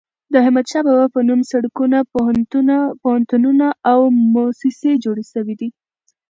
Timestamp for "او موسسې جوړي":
3.91-5.25